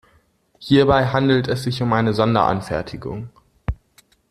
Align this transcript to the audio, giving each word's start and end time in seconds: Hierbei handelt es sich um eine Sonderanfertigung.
Hierbei 0.57 1.05
handelt 1.09 1.47
es 1.47 1.61
sich 1.61 1.79
um 1.83 1.93
eine 1.93 2.15
Sonderanfertigung. 2.15 3.29